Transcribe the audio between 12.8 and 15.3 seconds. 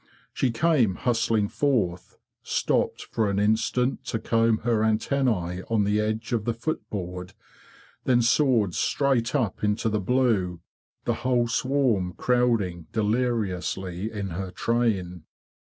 deliriously in her train.